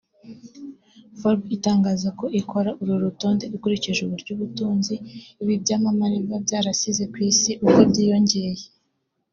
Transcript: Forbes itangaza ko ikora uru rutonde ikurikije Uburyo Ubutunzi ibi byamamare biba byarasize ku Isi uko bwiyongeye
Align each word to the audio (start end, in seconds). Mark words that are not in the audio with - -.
Forbes 1.19 1.53
itangaza 1.57 2.09
ko 2.19 2.25
ikora 2.41 2.69
uru 2.81 2.93
rutonde 3.05 3.43
ikurikije 3.55 3.99
Uburyo 4.03 4.31
Ubutunzi 4.33 4.95
ibi 5.41 5.53
byamamare 5.63 6.15
biba 6.23 6.39
byarasize 6.45 7.03
ku 7.11 7.17
Isi 7.29 7.51
uko 7.65 7.79
bwiyongeye 7.89 8.53